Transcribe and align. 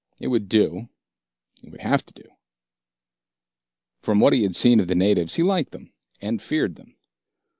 It 0.19 0.29
would 0.29 0.49
do, 0.49 0.89
it 1.63 1.69
would 1.69 1.81
have 1.81 2.03
to 2.05 2.13
do. 2.15 2.23
From 4.01 4.19
what 4.19 4.33
he 4.33 4.41
had 4.41 4.55
seen 4.55 4.79
of 4.79 4.87
the 4.87 4.95
natives, 4.95 5.35
he 5.35 5.43
liked 5.43 5.73
them 5.73 5.93
and 6.19 6.41
feared 6.41 6.73
them. 6.75 6.95